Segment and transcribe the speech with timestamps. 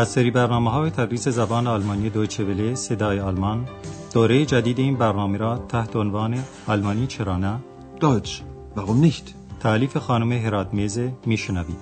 [0.00, 3.68] از سری برنامه های تدریس زبان آلمانی دویچه وله صدای آلمان
[4.14, 7.60] دوره جدید این برنامه را تحت عنوان آلمانی چرا نه
[8.00, 8.42] Deutsch,
[8.76, 9.34] warum nicht?
[9.60, 11.76] تعلیف خانم هرات میزه میشنوید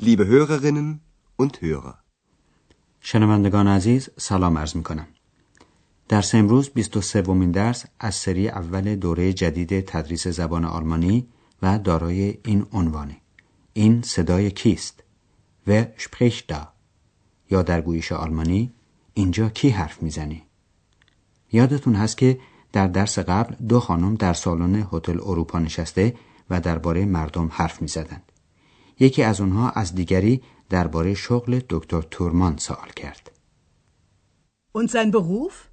[0.00, 1.00] Liebe Hörerinnen
[1.42, 1.94] und Hörer,
[3.00, 5.06] شنوندگان عزیز سلام عرض می کنم.
[6.10, 11.28] درس امروز 23 ومین درس از سری اول دوره جدید تدریس زبان آلمانی
[11.62, 13.16] و دارای این عنوانه.
[13.72, 15.02] این صدای کیست؟
[15.66, 16.56] و da؟
[17.50, 18.72] یا در گویش آلمانی
[19.14, 20.42] اینجا کی حرف می‌زنه؟
[21.52, 22.38] یادتون هست که
[22.72, 26.14] در درس قبل دو خانم در سالن هتل اروپا نشسته
[26.50, 28.32] و درباره مردم حرف می‌زدند.
[29.00, 33.30] یکی از اونها از دیگری درباره شغل دکتر تورمان سوال کرد.
[34.72, 35.69] Und sein Beruf?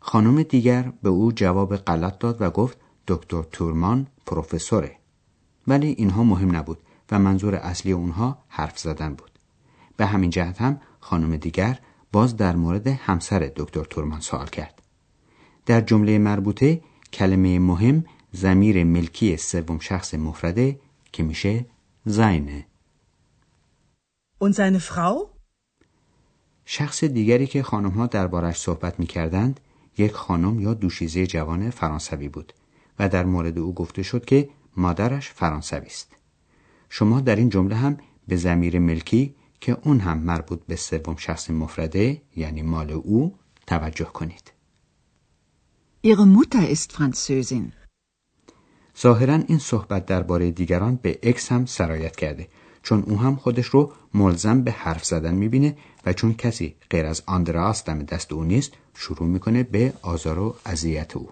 [0.00, 4.96] خانم دیگر به او جواب غلط داد و گفت دکتر تورمان پروفسوره.
[5.66, 6.78] ولی اینها مهم نبود
[7.10, 9.30] و منظور اصلی اونها حرف زدن بود.
[9.96, 11.78] به همین جهت هم خانم دیگر
[12.12, 14.82] باز در مورد همسر دکتر تورمان سوال کرد.
[15.66, 16.80] در جمله مربوطه
[17.12, 20.80] کلمه مهم زمیر ملکی سوم شخص مفرده
[21.12, 21.66] که میشه
[22.04, 22.66] زینه.
[24.40, 25.38] Und seine Frau?
[26.64, 29.60] شخص دیگری که خانم ها دربارش صحبت می کردند
[29.98, 32.52] یک خانم یا دوشیزه جوان فرانسوی بود
[32.98, 36.12] و در مورد او گفته شد که مادرش فرانسوی است.
[36.88, 37.96] شما در این جمله هم
[38.28, 43.34] به زمیر ملکی که اون هم مربوط به سوم شخص مفرده یعنی مال او
[43.66, 44.52] توجه کنید.
[46.02, 47.72] Ihre Mutter ist Französin.
[49.00, 52.48] ظاهرا این صحبت درباره دیگران به اکس هم سرایت کرده
[52.88, 57.22] چون او هم خودش رو ملزم به حرف زدن می‌بینه و چون کسی غیر از
[57.26, 61.28] آندراس دم دست او نیست شروع می‌کنه به آزار و اذیت او.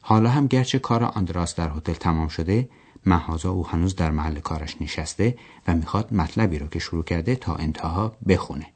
[0.00, 2.68] حالا هم گرچه کار آندراس در هتل تمام شده
[3.06, 5.38] محازا او هنوز در محل کارش نشسته
[5.68, 8.66] و می‌خواد مطلبی رو که شروع کرده تا انتها بخونه.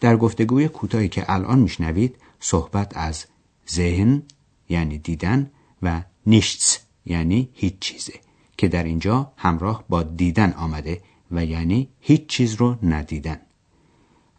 [0.00, 3.24] در گفتگوی کوتاهی که الان میشنوید صحبت از
[3.70, 4.22] ذهن
[4.68, 5.50] یعنی دیدن
[5.82, 8.29] و نیشتس یعنی هیچ چیزه.
[8.60, 13.40] که در اینجا همراه با دیدن آمده و یعنی هیچ چیز رو ندیدن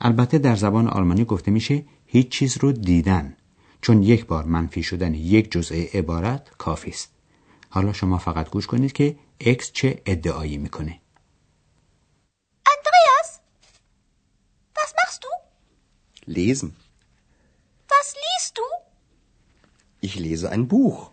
[0.01, 3.37] البته در زبان آلمانی گفته میشه هیچ چیز رو دیدن
[3.81, 7.11] چون یک بار منفی شدن یک جزء عبارت کافی است
[7.69, 10.99] حالا شما فقط گوش کنید که اکس چه ادعایی می‌کنه
[12.73, 13.29] Andreas,
[14.77, 15.31] was machst du?
[16.25, 16.69] lesen.
[17.93, 18.67] Was liest du?
[20.07, 21.11] Ich lese ein Buch.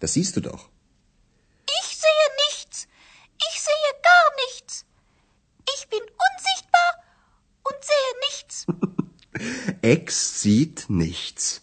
[0.00, 0.72] Das siehst du doch.
[1.80, 2.88] Ich sehe nichts.
[3.48, 4.84] Ich sehe gar nichts.
[5.74, 6.90] Ich bin unsichtbar
[7.68, 8.66] und sehe nichts.
[9.84, 10.06] Ex
[10.40, 11.60] sieht nichts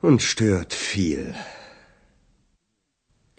[0.00, 1.34] und stört viel.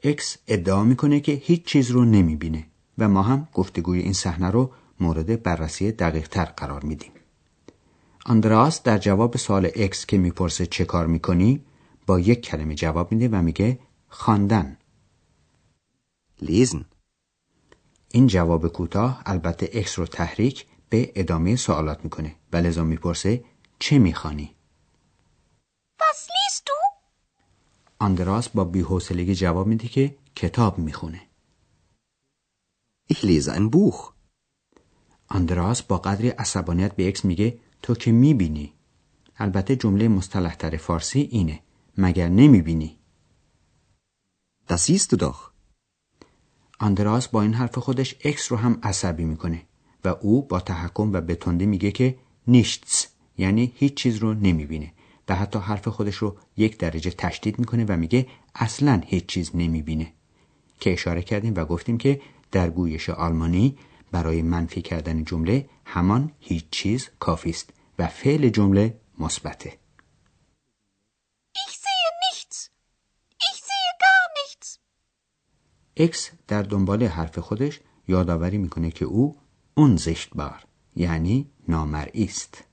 [0.03, 4.71] اکس ادعا می‌کنه که هیچ چیز رو نمی‌بینه و ما هم گفتگوی این صحنه رو
[4.99, 7.11] مورد بررسی دقیق تر قرار میدیم.
[8.25, 11.65] آندراس در جواب سوال اکس که می‌پرسه چه کار می‌کنی
[12.07, 14.77] با یک کلمه جواب میده و میگه خواندن.
[16.41, 16.83] Lesen.
[18.11, 23.43] این جواب کوتاه البته اکس رو تحریک به ادامه سوالات می‌کنه و لذا می‌پرسه
[23.83, 24.55] چه می‌خوانی؟
[25.99, 27.03] Was liest du?
[27.99, 31.21] آندراس با بیحوصلگی جواب میده که کتاب می‌خونه.
[33.13, 34.13] Ich lese ein Buch.
[35.27, 38.73] آندراس با قدری عصبانیت به اکس میگه تو که می‌بینی.
[39.37, 41.63] البته جمله مصطلح تر فارسی اینه
[41.97, 42.99] مگر نمی‌بینی.
[44.69, 45.51] Das siehst du doch.
[46.79, 49.65] آندراس با این حرف خودش اکس رو هم عصبی می‌کنه
[50.05, 54.93] و او با تحکم و به تندی میگه که nichts یعنی هیچ چیز رو نمی‌بینه
[55.27, 60.13] و حتی حرف خودش رو یک درجه تشدید می‌کنه و میگه اصلا هیچ چیز نمی‌بینه
[60.79, 63.77] که اشاره کردیم و گفتیم که در گویش آلمانی
[64.11, 67.69] برای منفی کردن جمله همان هیچ چیز کافی است
[67.99, 69.79] و فعل جمله مثبته
[71.65, 72.57] Ich sehe nichts.
[73.49, 74.79] Ich sehe gar nichts.
[75.97, 79.37] اکس در دنبال حرف خودش یادآوری می‌کنه که او
[79.73, 80.63] اون زشتبار
[80.95, 82.63] یعنی نامرئی است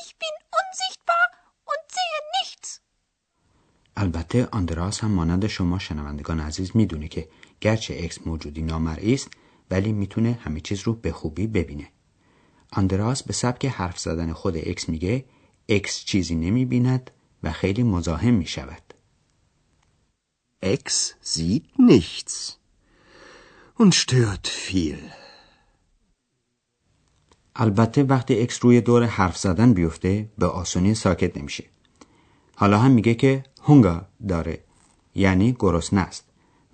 [0.00, 1.26] Ich bin unsichtbar
[1.70, 2.80] und sehe nichts.
[4.00, 7.28] البته آندراس هم مانند شما شنوندگان عزیز می‌دونه که
[7.60, 9.28] گرچه اکس موجودی نامرئی است
[9.70, 11.88] ولی می‌تونه همه چیز رو به خوبی ببینه.
[12.72, 15.24] آندراس به سبک حرف زدن خود اکس میگه
[15.68, 17.10] اکس چیزی نمی‌بیند
[17.42, 18.94] و خیلی مزاحم می‌شود.
[20.64, 20.84] Ex
[21.32, 22.58] sieht nichts.
[23.78, 25.12] Und stört viel.
[27.56, 31.64] البته وقتی اکس روی دور حرف زدن بیفته به آسونی ساکت نمیشه.
[32.60, 34.58] حالا هم میگه که هونگا داره
[35.14, 36.24] یعنی گرسنه است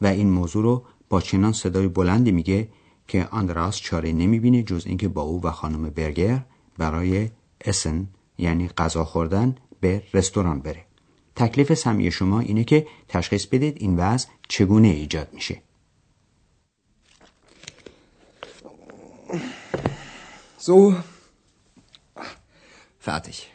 [0.02, 2.68] و این موضوع رو با چنان صدای بلندی میگه
[3.08, 6.44] که آندراس چاره نمی‌بینه جز اینکه با او و خانم برگر
[6.78, 7.30] برای
[7.64, 8.06] اسن
[8.38, 10.84] یعنی غذا خوردن به رستوران بره
[11.36, 15.62] تکلیف سمی شما اینه که تشخیص بدید این وضع چگونه ایجاد میشه
[20.66, 20.94] So.
[23.06, 23.53] Fertig.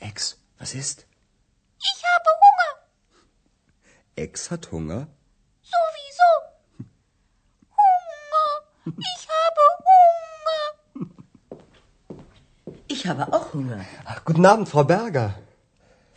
[0.00, 1.06] Ex, was ist?
[1.78, 2.70] Ich habe Hunger.
[4.16, 5.08] Ex hat Hunger?
[5.62, 6.30] Sowieso.
[7.80, 8.48] Hunger.
[8.98, 11.10] Ich habe Hunger.
[12.88, 13.84] Ich habe auch Hunger.
[14.04, 15.28] Ach, guten Abend, Frau Berger.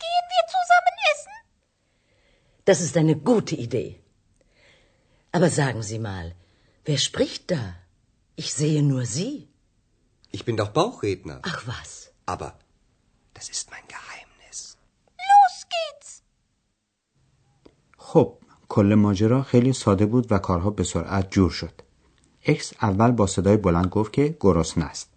[0.04, 1.34] Gehen wir zusammen essen?
[2.64, 4.00] Das ist eine gute Idee.
[5.30, 6.34] Aber sagen Sie mal,
[6.84, 7.74] wer spricht da?
[8.36, 9.48] Ich sehe nur Sie.
[10.32, 11.40] Ich bin doch Bauchredner.
[11.42, 12.12] Ach was.
[12.26, 12.58] Aber
[13.34, 14.58] das ist mein Geheimnis.
[15.30, 16.22] Los geht's.
[17.98, 18.38] خب
[18.68, 21.80] کل ماجرا خیلی ساده بود و کارها به سرعت جور شد
[22.44, 25.10] اکس اول با صدای بلند گفت که گرسنه است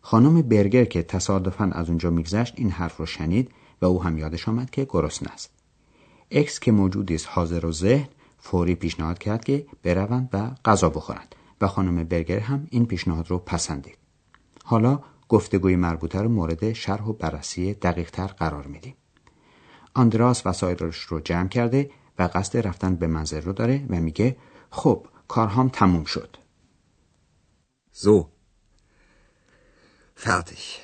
[0.00, 3.50] خانم برگر که تصادفا از اونجا میگذشت این حرف رو شنید
[3.82, 5.50] و او هم یادش آمد که گرسنه است
[6.30, 8.08] اکس که موجودی است حاضر و ذهن
[8.38, 13.38] فوری پیشنهاد کرد که بروند و غذا بخورند و خانم برگر هم این پیشنهاد رو
[13.38, 13.98] پسندید
[14.64, 15.00] حالا
[15.30, 18.94] گفتگوی مربوطه رو مورد شرح و بررسی دقیقتر قرار میدیم
[19.94, 24.36] آندراس وسایلش رو جمع کرده و قصد رفتن به منزل رو داره و میگه
[24.70, 26.36] خب کارهام تموم شد
[27.92, 28.26] So.
[30.14, 30.80] Fertig.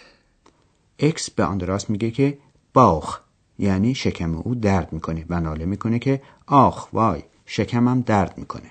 [0.98, 2.38] اکس به آندراس میگه که
[2.72, 3.20] Bauch
[3.58, 8.70] یعنی شکم او درد می‌کنه و ناله می‌کنه که آخ وای شکمم درد می‌کنه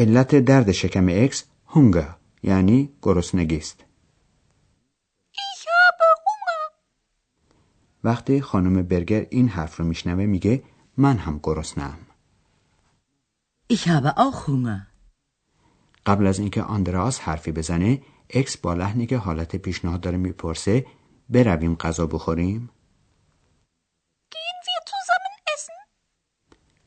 [0.00, 3.84] علت درد شکم اکس Hunger یعنی گرسنگی است.
[8.04, 10.62] وقتی خانم برگر این حرف رو میشنوه میگه
[10.96, 11.98] من هم گرسنه‌ام
[13.72, 14.80] Ich habe auch Hunger.
[16.06, 20.86] قبل از اینکه آندراس حرفی بزنه اکس با لحنی که حالت پیشنهاد داره می‌پرسه
[21.30, 22.70] برویم غذا بخوریم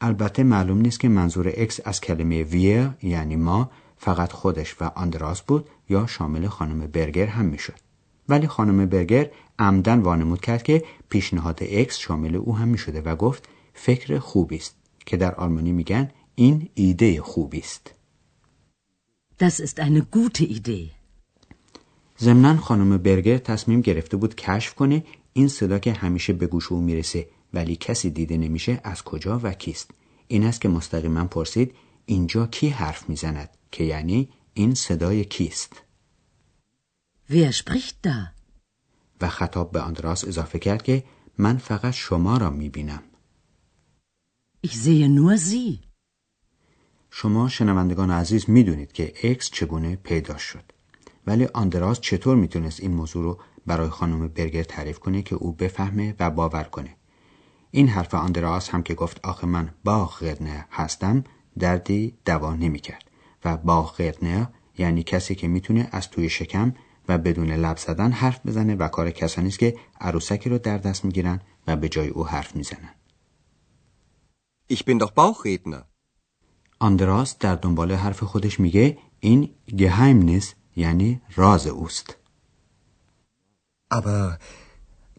[0.06, 5.42] البته معلوم نیست که منظور اکس از کلمه wir یعنی ما فقط خودش و آندراس
[5.42, 7.80] بود یا شامل خانم برگر هم می‌شد.
[8.30, 9.30] ولی خانم برگر
[9.60, 14.76] عمدن وانمود کرد که پیشنهاد اکس شامل او هم می‌شده و گفت فکر خوبی است
[15.06, 17.92] که در آلمانی میگن این ایده خوبی است.
[19.40, 20.92] Das ist eine gute Idee.
[22.20, 25.04] ضمنا خانم برگر تصمیم گرفته بود کشف کنه
[25.34, 27.28] این صدا که همیشه به گوش او می‌رسه.
[27.54, 29.92] ولی کسی دیده نمیشه از کجا و کیست.
[30.28, 35.84] این است که مستقیما پرسید اینجا کی حرف می‌زند؟ که یعنی این صدای کیست؟
[37.30, 38.34] Wer spricht da?
[39.22, 41.04] و خطاب به آندراس اضافه کرد که
[41.38, 43.04] من فقط شما را می‌بینم.
[44.68, 45.80] Ich sehe nur Sie.
[47.12, 50.64] شما شنوندگان عزیز می‌دونید که اکس چگونه پیدا شد.
[51.28, 56.16] ولی آندراس چطور می‌تونست این موضوع رو برای خانم برگر تعریف کنه که او بفهمه
[56.20, 56.96] و باور کنه؟
[57.76, 60.38] این حرف آندراس هم که گفت آخه من باغ
[60.72, 61.24] هستم
[61.60, 63.04] دردی دوا نمی‌کرد
[63.46, 64.14] و باغ
[64.78, 66.74] یعنی کسی که می‌تونه از توی شکم
[67.08, 71.06] و بدون لب زدن حرف بزنه و کار کسانی است که عروسکی رو در دست
[71.06, 72.96] می‌گیرن و به جای او حرف می‌زنن
[74.74, 75.84] Ich bin doch Bauchredner.
[76.80, 82.18] آندراس در دنبال حرف خودش میگه این گهیمنس یعنی راز اوست
[83.94, 84.38] Aber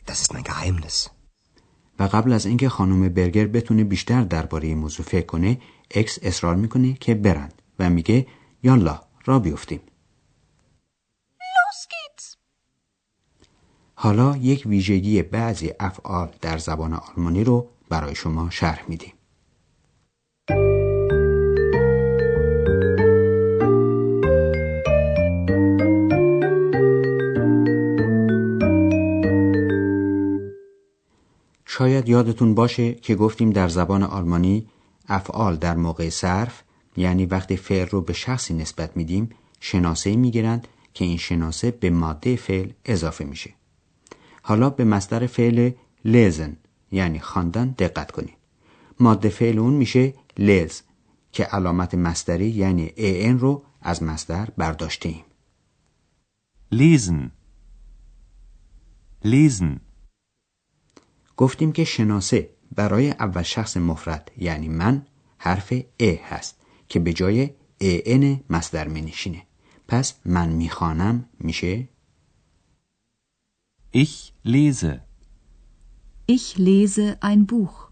[0.07, 1.14] das ist mein Geheimnis.
[1.99, 5.61] و قبل از اینکه خانم برگر بتونه بیشتر درباره این موضوع فکر کنه
[5.91, 8.27] اکس اصرار می‌کنه که برند و میگه
[8.63, 9.81] یالا را بیفتیم.
[13.95, 19.13] حالا یک ویژگی بعضی افعال در زبان آلمانی رو برای شما شرح میدیم
[31.77, 34.67] شاید یادتون باشه که گفتیم در زبان آلمانی
[35.09, 36.63] افعال در موقع صرف
[36.97, 42.37] یعنی وقتی فعل رو به شخصی نسبت میدیم شناسه می‌گیرند که این شناسه به ماده
[42.37, 43.55] فعل اضافه میشه.
[44.43, 45.71] حالا به مصدر فعل
[46.05, 46.57] لزن
[46.93, 48.37] یعنی خواندن دقت کنید.
[49.01, 50.81] ماده فعل اون میشه لز
[51.33, 55.25] که علامت مصدری یعنی ان رو از مصدر برداشته ایم
[56.75, 57.31] lesen,
[59.25, 59.84] lesen,
[61.37, 65.07] گفتیم که شناسه برای اول شخص مفرد یعنی من
[65.39, 67.51] حرف ا هست که به جای
[67.81, 69.43] ان مصدر منشینه
[69.89, 71.89] پس من می‌خوانم میشه
[73.97, 74.95] Ich lese.
[76.37, 77.91] Ich lese ein Buch.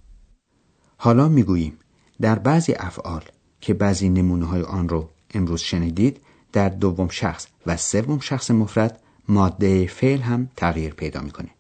[0.97, 1.79] حالا می‌گوییم
[2.21, 3.25] در بعضی افعال
[3.61, 6.21] که بعضی نمونه های آن رو امروز شنیدید
[6.53, 11.51] در دوم شخص و سوم شخص مفرد ماده فعل هم تغییر پیدا می‌کنه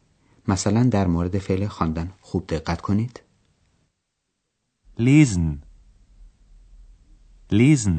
[0.49, 3.21] مثلا در مورد فعل خواندن خوب دقت کنید
[4.99, 5.63] Lesen.
[7.51, 7.99] Lesen.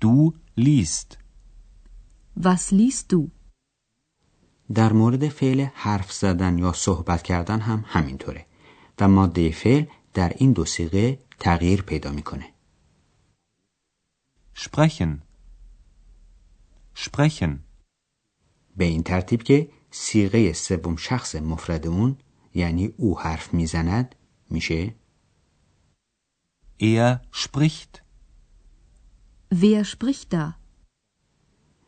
[0.00, 1.18] Du liest.
[2.36, 3.30] Was liest du?
[4.74, 8.46] در مورد فعل حرف زدن یا صحبت کردن هم همینطوره
[9.00, 9.84] و ماده فعل
[10.14, 12.52] در این دو سیغه تغییر پیدا می‌کنه
[14.56, 15.18] Sprechen.
[16.94, 17.58] Sprechen.
[18.76, 22.16] به این ترتیب که سیغه سوم شخص مفرد اون
[22.54, 24.14] یعنی او حرف می‌زند
[24.50, 24.94] میشه
[26.80, 28.02] Er spricht.
[29.50, 30.54] Wer spricht da?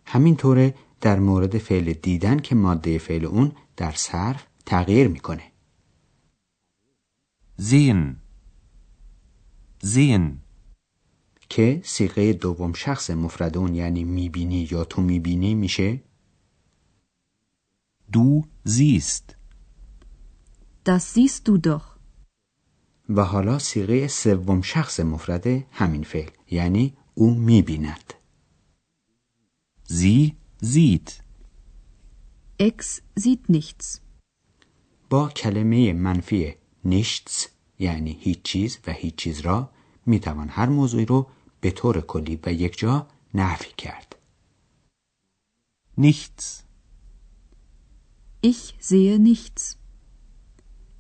[0.07, 5.53] همینطوره در مورد فعل دیدن که ماده فعل اون در صرف تغییر می‌کنه
[7.61, 8.17] Sehen.
[9.85, 10.39] Sehen.
[11.49, 16.01] که سیغه دوم شخص مفرد اون یعنی می‌بینی یا تو می‌بینی میشه
[18.13, 19.37] Du siehst.
[20.85, 21.99] Das siehst du doch.
[23.09, 28.15] و حالا سیغه سوم شخص مفرد همین فعل یعنی او می‌بیند
[29.89, 31.11] Sie sieht.
[32.59, 34.01] Ex sieht nichts.
[35.11, 36.55] با کلمه منفی
[36.87, 39.71] nichts یعنی هیچ چیز و هیچ چیز را
[40.07, 41.31] می‌توان هر موضوعی رو
[41.61, 44.17] به طور کلی و یک جا نفی کرد
[46.01, 46.65] Nichts.
[48.53, 49.79] Ich sehe nichts.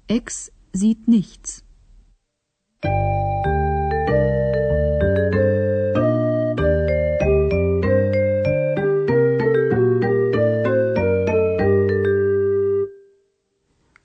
[0.08, 1.62] Ex sieht nichts.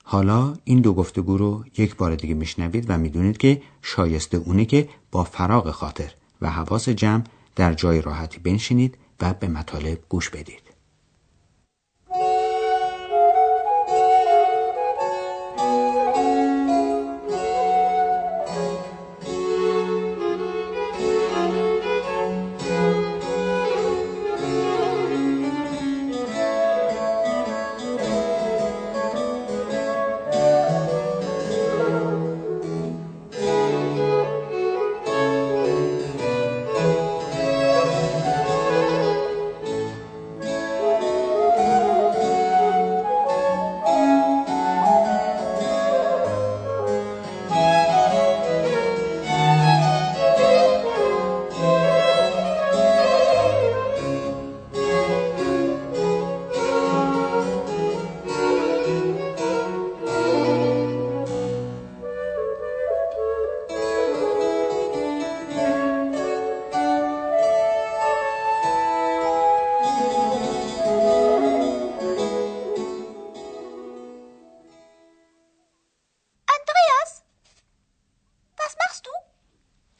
[0.04, 4.88] حالا این دو گفتگو رو یک بار دیگه میشنوید و می‌دونید که شایسته اونه که
[5.10, 7.24] با فراغ خاطر و حواس جمع
[7.56, 10.69] در جای راحتی بنشینید و به مطالب گوش بدید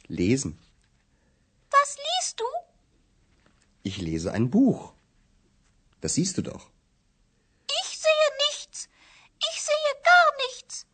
[0.10, 0.52] Lesen.
[1.72, 2.50] Was liest du?
[3.84, 4.94] Ich lese ein Buch.
[6.02, 6.70] Das siehst du doch.
[7.82, 8.78] Ich sehe nichts.
[9.50, 10.86] Ich sehe gar nichts.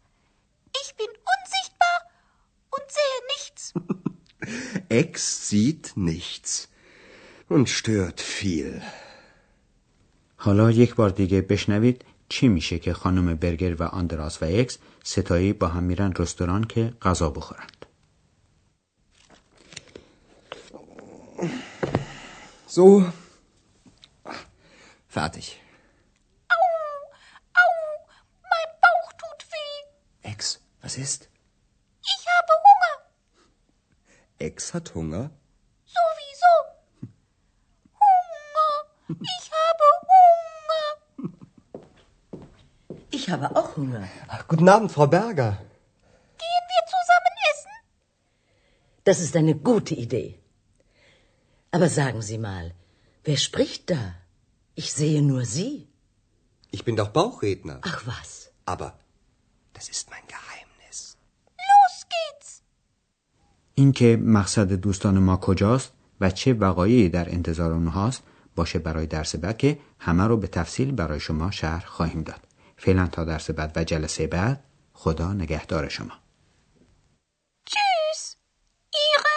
[0.82, 1.98] Ich bin unsichtbar
[2.76, 3.62] und sehe nichts.
[4.90, 6.70] Ex sieht nichts
[7.50, 8.82] und stört viel.
[10.38, 15.54] حالا یک بار دیگه بشنوید چی میشه که خانم برگر و آندراس و اکس ستایی
[15.54, 17.75] با هم میرن رستوران که غذا بخورند
[22.67, 23.05] So.
[25.09, 25.61] Fertig.
[26.49, 26.55] Au,
[27.55, 27.71] au,
[28.43, 30.31] mein Bauch tut weh.
[30.31, 31.29] Ex, was ist?
[32.03, 32.95] Ich habe Hunger.
[34.39, 35.31] Ex hat Hunger.
[35.87, 36.55] Sowieso.
[38.05, 38.73] Hunger.
[39.09, 40.87] Ich habe Hunger.
[43.11, 44.09] Ich habe auch Hunger.
[44.49, 45.53] Guten Abend, Frau Berger.
[46.39, 47.71] Gehen wir zusammen essen?
[49.05, 50.39] Das ist eine gute Idee.
[51.77, 52.67] Aber sagen Sie mal,
[53.27, 54.03] wer spricht da?
[54.83, 55.75] Ich sehe nur Sie.
[56.77, 57.79] Ich bin doch Bauchredner.
[57.91, 58.31] Ach was.
[58.73, 58.89] Aber
[59.77, 60.99] das ist mein Geheimnis.
[61.71, 62.63] Los geht's.
[63.75, 68.23] اینکه مقصد دوستان ما کجاست و چه وقایعی در انتظار اونهاست
[68.55, 72.41] باشه برای درس بعد که همه رو به تفصیل برای شما شرح خواهیم داد
[72.77, 76.15] فعلا تا درس بعد و جلسه بعد خدا نگهدار شما
[77.67, 78.37] Tschüss.
[79.07, 79.37] Ihre